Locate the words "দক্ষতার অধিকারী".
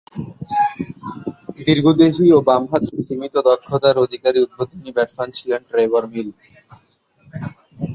3.47-4.37